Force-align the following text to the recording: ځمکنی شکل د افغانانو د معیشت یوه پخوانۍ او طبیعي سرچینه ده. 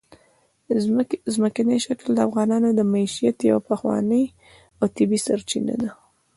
ځمکنی 1.35 1.77
شکل 1.85 2.07
د 2.15 2.19
افغانانو 2.27 2.69
د 2.73 2.81
معیشت 2.93 3.37
یوه 3.49 3.61
پخوانۍ 3.69 4.23
او 4.79 4.85
طبیعي 4.97 5.19
سرچینه 5.27 5.75
ده. 5.81 5.89